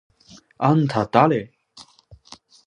[0.73, 1.53] あんただれ？！？